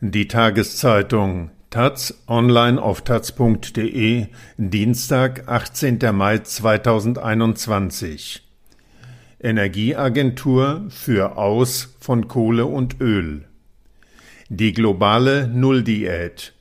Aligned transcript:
Die 0.00 0.28
Tageszeitung 0.28 1.50
Taz 1.70 2.22
online 2.28 2.80
auf 2.80 3.02
taz.de 3.02 4.28
Dienstag, 4.56 5.48
18. 5.48 5.98
Mai 6.12 6.38
2021 6.38 8.46
Energieagentur 9.40 10.84
für 10.88 11.36
Aus 11.36 11.96
von 11.98 12.28
Kohle 12.28 12.66
und 12.66 13.00
Öl 13.00 13.46
Die 14.48 14.72
globale 14.72 15.48
Nulldiät 15.48 16.52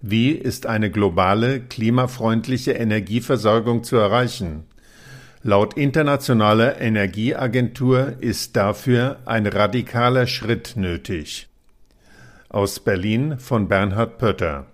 Wie 0.00 0.32
ist 0.32 0.66
eine 0.66 0.90
globale, 0.90 1.60
klimafreundliche 1.60 2.72
Energieversorgung 2.72 3.84
zu 3.84 3.98
erreichen? 3.98 4.64
Laut 5.44 5.74
Internationaler 5.74 6.80
Energieagentur 6.80 8.14
ist 8.18 8.56
dafür 8.56 9.20
ein 9.26 9.46
radikaler 9.46 10.26
Schritt 10.26 10.72
nötig. 10.74 11.46
Aus 12.48 12.80
Berlin 12.80 13.38
von 13.38 13.68
Bernhard 13.68 14.18
Pötter. 14.18 14.66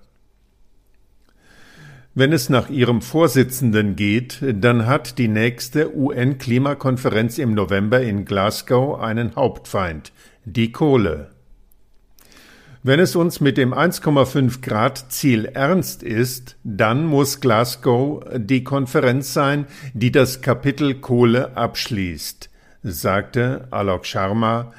Wenn 2.15 2.33
es 2.35 2.51
nach 2.51 2.69
ihrem 2.69 3.01
Vorsitzenden 3.01 3.97
geht, 3.97 4.41
dann 4.43 4.87
hat 4.87 5.17
die 5.17 5.29
nächste 5.29 5.97
UN-Klimakonferenz 5.97 7.39
im 7.39 7.55
November 7.55 8.03
in 8.03 8.27
Glasgow 8.27 9.01
einen 9.01 9.35
Hauptfeind, 9.35 10.13
die 10.45 10.73
Kohle. 10.73 11.31
Wenn 12.83 13.01
es 13.01 13.17
uns 13.17 13.41
mit 13.41 13.57
dem 13.57 13.73
1,5 13.73 14.61
Grad 14.61 15.11
Ziel 15.11 15.47
ernst 15.47 16.03
ist, 16.03 16.57
dann 16.65 17.07
muss 17.07 17.41
Glasgow 17.41 18.25
die 18.37 18.63
Konferenz 18.63 19.33
sein, 19.33 19.67
die 19.95 20.13
das 20.13 20.43
Kapitel 20.43 20.97
Kohle 20.97 21.57
abschließt, 21.57 22.51
sagte 22.83 23.69
Alok 23.71 24.05
Sharma, 24.05 24.73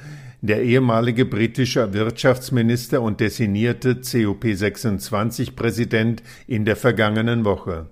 der 0.46 0.62
ehemalige 0.62 1.24
britische 1.24 1.94
Wirtschaftsminister 1.94 3.00
und 3.00 3.20
designierte 3.20 3.94
COP26-Präsident 3.94 6.22
in 6.46 6.66
der 6.66 6.76
vergangenen 6.76 7.46
Woche. 7.46 7.86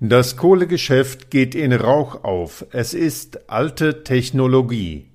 Das 0.00 0.38
Kohlegeschäft 0.38 1.30
geht 1.30 1.54
in 1.54 1.74
Rauch 1.74 2.24
auf. 2.24 2.64
Es 2.72 2.94
ist 2.94 3.50
alte 3.50 4.02
Technologie. 4.02 5.08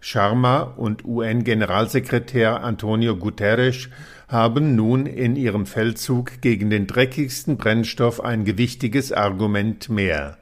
Sharma 0.00 0.62
und 0.62 1.04
UN-Generalsekretär 1.04 2.64
Antonio 2.64 3.14
Guterres 3.14 3.90
haben 4.28 4.74
nun 4.74 5.04
in 5.04 5.36
ihrem 5.36 5.66
Feldzug 5.66 6.40
gegen 6.40 6.70
den 6.70 6.86
dreckigsten 6.86 7.58
Brennstoff 7.58 8.24
ein 8.24 8.46
gewichtiges 8.46 9.12
Argument 9.12 9.90
mehr. 9.90 10.38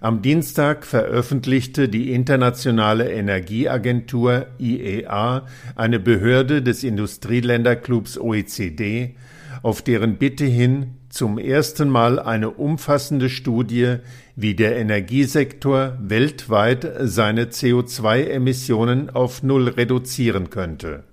Am 0.00 0.22
Dienstag 0.22 0.86
veröffentlichte 0.86 1.88
die 1.88 2.12
Internationale 2.12 3.10
Energieagentur 3.10 4.46
IEA, 4.58 5.46
eine 5.74 5.98
Behörde 5.98 6.62
des 6.62 6.84
Industrieländerclubs 6.84 8.18
OECD, 8.18 9.16
auf 9.62 9.82
deren 9.82 10.16
Bitte 10.16 10.44
hin 10.44 10.94
zum 11.08 11.38
ersten 11.38 11.88
Mal 11.88 12.20
eine 12.20 12.50
umfassende 12.50 13.28
Studie, 13.28 13.96
wie 14.36 14.54
der 14.54 14.76
Energiesektor 14.76 15.98
weltweit 16.00 16.86
seine 17.00 17.46
CO2-Emissionen 17.46 19.10
auf 19.10 19.42
Null 19.42 19.68
reduzieren 19.68 20.50
könnte. 20.50 21.04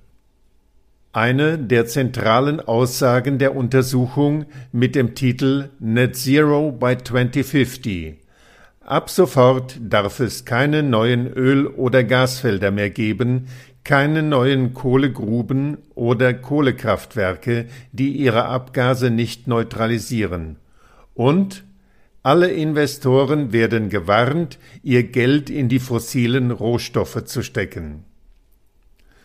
Eine 1.12 1.58
der 1.58 1.86
zentralen 1.86 2.60
Aussagen 2.60 3.40
der 3.40 3.56
Untersuchung 3.56 4.46
mit 4.74 4.96
dem 4.96 5.16
Titel 5.16 5.70
Net 5.80 6.18
Zero 6.18 6.72
by 6.72 6.98
2050 6.98 8.25
Ab 8.86 9.10
sofort 9.10 9.80
darf 9.82 10.20
es 10.20 10.46
keine 10.46 10.84
neuen 10.84 11.26
Öl- 11.26 11.66
oder 11.66 12.04
Gasfelder 12.04 12.70
mehr 12.70 12.92
geben, 12.92 13.48
keine 13.84 14.22
neuen 14.22 14.76
Kohlegruben 14.76 15.80
oder 15.96 16.36
Kohlekraftwerke, 16.36 17.66
die 17.94 18.12
ihre 18.12 18.46
Abgase 18.46 19.10
nicht 19.10 19.48
neutralisieren. 19.48 20.58
Und 21.16 21.64
alle 22.22 22.52
Investoren 22.52 23.52
werden 23.52 23.90
gewarnt, 23.90 24.60
ihr 24.84 25.02
Geld 25.02 25.50
in 25.50 25.68
die 25.68 25.80
fossilen 25.80 26.52
Rohstoffe 26.52 27.26
zu 27.26 27.42
stecken. 27.42 28.04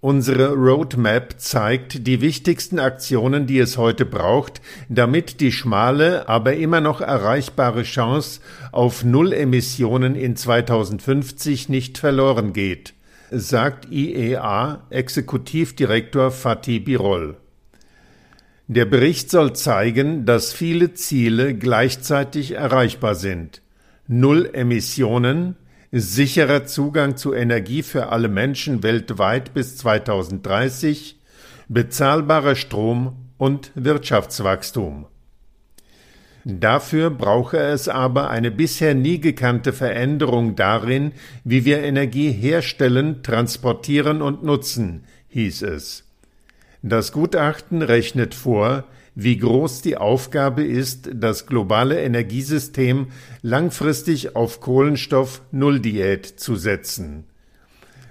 Unsere 0.03 0.55
Roadmap 0.55 1.35
zeigt 1.37 2.07
die 2.07 2.23
wichtigsten 2.23 2.79
Aktionen, 2.79 3.47
die 3.47 3.59
es 3.59 3.77
heute 3.77 4.07
braucht, 4.07 4.63
damit 4.89 5.41
die 5.41 5.53
schmale, 5.53 6.27
aber 6.27 6.55
immer 6.55 6.81
noch 6.81 7.03
erreichbare 7.03 7.83
Chance 7.83 8.41
auf 8.73 9.05
Null-Emissionen 9.05 10.15
in 10.15 10.37
2050 10.37 11.69
nicht 11.69 11.99
verloren 11.99 12.55
geht, 12.55 12.95
sagt 13.31 13.93
IEA 13.93 14.87
Exekutivdirektor 14.89 16.31
Fatih 16.31 16.81
Birol. 16.81 17.37
Der 18.69 18.87
Bericht 18.87 19.31
soll 19.31 19.53
zeigen, 19.53 20.25
dass 20.25 20.55
viele 20.55 20.95
Ziele 20.95 21.55
gleichzeitig 21.55 22.53
erreichbar 22.53 23.17
sind. 23.17 23.61
Null 24.09 24.49
Emissionen, 24.55 25.57
sicherer 25.93 26.65
Zugang 26.67 27.17
zu 27.17 27.35
Energie 27.35 27.83
für 27.83 28.11
alle 28.11 28.29
Menschen 28.29 28.83
weltweit 28.83 29.55
bis 29.55 29.77
2030, 29.77 31.19
bezahlbarer 31.69 32.55
Strom 32.55 33.17
und 33.39 33.73
Wirtschaftswachstum. 33.75 35.07
Dafür 36.45 37.11
brauche 37.11 37.59
es 37.59 37.89
aber 37.89 38.31
eine 38.31 38.51
bisher 38.51 38.95
nie 38.95 39.21
gekannte 39.21 39.73
Veränderung 39.73 40.57
darin, 40.57 41.13
wie 41.45 41.65
wir 41.65 41.83
Energie 41.83 42.33
herstellen, 42.33 43.23
transportieren 43.23 44.23
und 44.23 44.43
nutzen, 44.43 45.05
hieß 45.29 45.63
es. 45.63 46.05
Das 46.83 47.13
Gutachten 47.13 47.83
rechnet 47.83 48.35
vor, 48.35 48.85
wie 49.23 49.37
groß 49.37 49.83
die 49.83 49.97
Aufgabe 49.97 50.65
ist, 50.65 51.11
das 51.13 51.47
globale 51.47 52.01
Energiesystem 52.01 53.09
langfristig 53.43 54.37
auf 54.37 54.61
Kohlenstoff-Null-Diät 54.61 56.27
zu 56.27 56.57
setzen. 56.57 57.25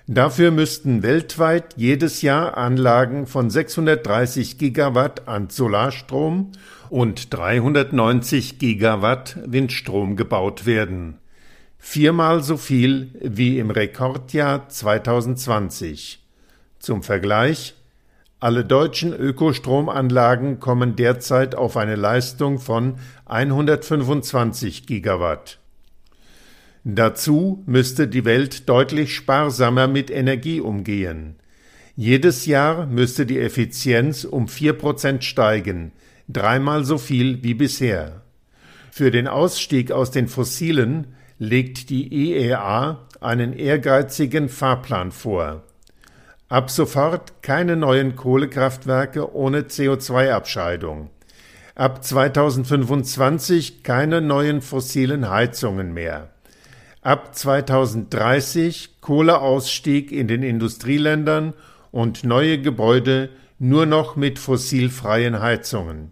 Dafür 0.07 0.49
müssten 0.49 1.03
weltweit 1.03 1.75
jedes 1.77 2.23
Jahr 2.23 2.57
Anlagen 2.57 3.27
von 3.27 3.49
630 3.49 4.57
Gigawatt 4.57 5.27
an 5.27 5.49
Solarstrom 5.49 6.51
und 6.89 7.31
390 7.31 8.57
Gigawatt 8.57 9.37
Windstrom 9.45 10.15
gebaut 10.15 10.65
werden. 10.65 11.19
Viermal 11.77 12.43
so 12.43 12.57
viel 12.57 13.09
wie 13.21 13.59
im 13.59 13.69
Rekordjahr 13.71 14.67
2020. 14.67 16.25
Zum 16.79 17.03
Vergleich 17.03 17.75
alle 18.39 18.63
deutschen 18.63 19.13
Ökostromanlagen 19.13 20.59
kommen 20.59 20.95
derzeit 20.95 21.55
auf 21.55 21.75
eine 21.75 21.95
Leistung 21.95 22.59
von 22.59 22.95
125 23.25 24.87
Gigawatt. 24.87 25.59
Dazu 26.85 27.63
müsste 27.65 28.07
die 28.07 28.23
Welt 28.23 28.69
deutlich 28.69 29.13
sparsamer 29.13 29.87
mit 29.87 30.09
Energie 30.09 30.61
umgehen. 30.61 31.35
Jedes 31.97 32.45
Jahr 32.45 32.85
müsste 32.85 33.25
die 33.25 33.39
Effizienz 33.39 34.23
um 34.23 34.47
vier 34.47 34.71
Prozent 34.71 35.25
steigen, 35.25 35.91
dreimal 36.29 36.85
so 36.85 36.97
viel 36.97 37.43
wie 37.43 37.55
bisher. 37.55 38.21
Für 38.89 39.11
den 39.11 39.27
Ausstieg 39.27 39.91
aus 39.91 40.11
den 40.11 40.29
Fossilen 40.29 41.07
legt 41.39 41.89
die 41.89 42.07
IEA 42.13 43.05
einen 43.19 43.51
ehrgeizigen 43.51 44.47
Fahrplan 44.47 45.11
vor. 45.11 45.63
Ab 46.49 46.71
sofort 46.71 47.43
keine 47.43 47.75
neuen 47.75 48.15
Kohlekraftwerke 48.15 49.35
ohne 49.35 49.61
CO2-Abscheidung. 49.61 51.11
Ab 51.75 52.03
2025 52.03 53.83
keine 53.83 54.19
neuen 54.19 54.63
fossilen 54.63 55.29
Heizungen 55.29 55.93
mehr. 55.93 56.31
Ab 57.03 57.35
2030 57.35 58.99
Kohleausstieg 58.99 60.11
in 60.11 60.27
den 60.27 60.41
Industrieländern 60.41 61.53
und 61.91 62.23
neue 62.23 62.59
Gebäude 62.59 63.29
nur 63.59 63.85
noch 63.85 64.15
mit 64.15 64.39
fossilfreien 64.39 65.39
Heizungen. 65.39 66.11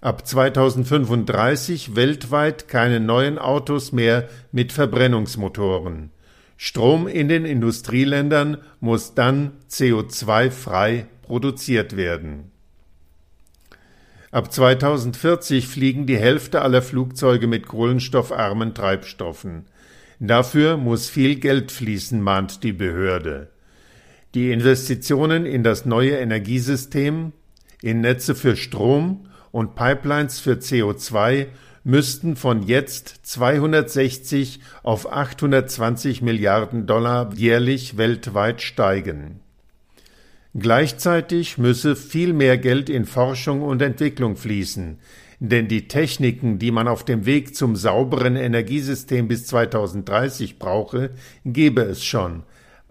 Ab 0.00 0.26
2035 0.26 1.94
weltweit 1.94 2.66
keine 2.66 2.98
neuen 2.98 3.38
Autos 3.38 3.92
mehr 3.92 4.28
mit 4.50 4.72
Verbrennungsmotoren. 4.72 6.10
Strom 6.56 7.08
in 7.08 7.28
den 7.28 7.44
Industrieländern 7.44 8.58
muss 8.80 9.14
dann 9.14 9.52
CO2-frei 9.70 11.06
produziert 11.22 11.96
werden. 11.96 12.50
Ab 14.30 14.52
2040 14.52 15.68
fliegen 15.68 16.06
die 16.06 16.16
Hälfte 16.16 16.62
aller 16.62 16.82
Flugzeuge 16.82 17.46
mit 17.46 17.68
kohlenstoffarmen 17.68 18.74
Treibstoffen. 18.74 19.66
Dafür 20.18 20.76
muss 20.76 21.08
viel 21.08 21.36
Geld 21.36 21.70
fließen, 21.70 22.20
mahnt 22.20 22.64
die 22.64 22.72
Behörde. 22.72 23.50
Die 24.34 24.50
Investitionen 24.50 25.46
in 25.46 25.62
das 25.62 25.84
neue 25.84 26.16
Energiesystem, 26.16 27.32
in 27.80 28.00
Netze 28.00 28.34
für 28.34 28.56
Strom 28.56 29.28
und 29.52 29.76
Pipelines 29.76 30.40
für 30.40 30.54
CO2 30.54 31.46
müssten 31.84 32.34
von 32.34 32.62
jetzt 32.62 33.20
260 33.22 34.60
auf 34.82 35.12
820 35.12 36.22
Milliarden 36.22 36.86
Dollar 36.86 37.32
jährlich 37.34 37.98
weltweit 37.98 38.62
steigen. 38.62 39.40
Gleichzeitig 40.54 41.58
müsse 41.58 41.94
viel 41.94 42.32
mehr 42.32 42.56
Geld 42.56 42.88
in 42.88 43.04
Forschung 43.04 43.60
und 43.62 43.82
Entwicklung 43.82 44.36
fließen, 44.36 44.98
denn 45.40 45.68
die 45.68 45.88
Techniken, 45.88 46.58
die 46.58 46.70
man 46.70 46.88
auf 46.88 47.04
dem 47.04 47.26
Weg 47.26 47.54
zum 47.54 47.76
sauberen 47.76 48.36
Energiesystem 48.36 49.28
bis 49.28 49.46
2030 49.46 50.58
brauche, 50.58 51.10
gebe 51.44 51.82
es 51.82 52.02
schon, 52.02 52.44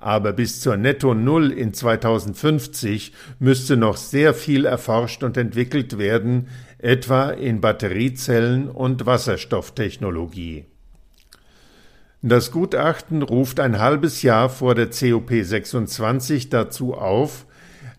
aber 0.04 0.34
bis 0.34 0.60
zur 0.60 0.76
Netto 0.76 1.14
Null 1.14 1.50
in 1.52 1.74
2050 1.74 3.14
müsste 3.40 3.78
noch 3.78 3.96
sehr 3.96 4.34
viel 4.34 4.66
erforscht 4.66 5.24
und 5.24 5.38
entwickelt 5.38 5.98
werden, 5.98 6.50
etwa 6.78 7.30
in 7.30 7.62
Batteriezellen 7.62 8.70
und 8.70 9.06
Wasserstofftechnologie. 9.06 10.66
Das 12.22 12.52
Gutachten 12.52 13.22
ruft 13.22 13.62
ein 13.62 13.80
halbes 13.80 14.22
Jahr 14.24 14.50
vor 14.50 14.76
der 14.76 14.90
COP 14.90 15.32
26 15.42 16.50
dazu 16.50 16.94
auf, 16.94 17.46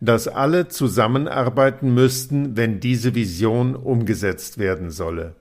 dass 0.01 0.29
alle 0.29 0.69
zusammenarbeiten 0.69 1.95
müssten, 1.95 2.55
wenn 2.55 2.81
diese 2.81 3.15
Vision 3.15 3.75
umgesetzt 3.75 4.59
werden 4.59 4.91
solle. 4.91 5.37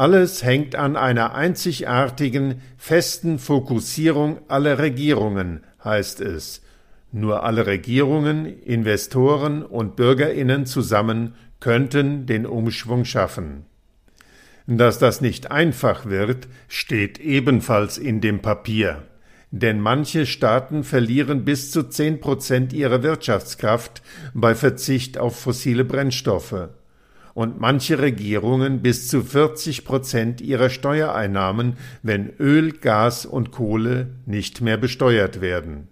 Alles 0.00 0.42
hängt 0.42 0.76
an 0.76 0.96
einer 0.96 1.34
einzigartigen, 1.34 2.62
festen 2.78 3.38
Fokussierung 3.38 4.38
aller 4.48 4.78
Regierungen, 4.78 5.60
heißt 5.84 6.22
es. 6.22 6.62
Nur 7.12 7.42
alle 7.42 7.66
Regierungen, 7.66 8.46
Investoren 8.46 9.62
und 9.62 9.96
Bürgerinnen 9.96 10.64
zusammen 10.64 11.34
könnten 11.60 12.24
den 12.24 12.46
Umschwung 12.46 13.04
schaffen. 13.04 13.66
Dass 14.66 14.98
das 14.98 15.20
nicht 15.20 15.50
einfach 15.50 16.06
wird, 16.06 16.48
steht 16.66 17.18
ebenfalls 17.20 17.98
in 17.98 18.22
dem 18.22 18.40
Papier. 18.40 19.02
Denn 19.50 19.80
manche 19.82 20.24
Staaten 20.24 20.82
verlieren 20.82 21.44
bis 21.44 21.70
zu 21.70 21.82
zehn 21.82 22.20
Prozent 22.20 22.72
ihrer 22.72 23.02
Wirtschaftskraft 23.02 24.00
bei 24.32 24.54
Verzicht 24.54 25.18
auf 25.18 25.38
fossile 25.38 25.84
Brennstoffe 25.84 26.70
und 27.34 27.60
manche 27.60 27.98
Regierungen 27.98 28.82
bis 28.82 29.08
zu 29.08 29.22
40 29.22 29.84
Prozent 29.84 30.40
ihrer 30.40 30.70
Steuereinnahmen, 30.70 31.76
wenn 32.02 32.30
Öl, 32.38 32.72
Gas 32.72 33.26
und 33.26 33.50
Kohle 33.50 34.08
nicht 34.26 34.60
mehr 34.60 34.76
besteuert 34.76 35.40
werden. 35.40 35.88